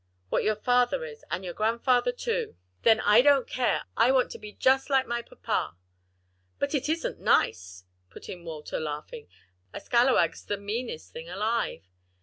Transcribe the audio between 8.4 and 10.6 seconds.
Walter, laughing, "a scalawag's the